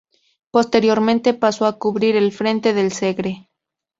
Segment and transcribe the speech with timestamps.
[0.49, 3.47] Posteriormente pasó a cubrir el frente del Segre.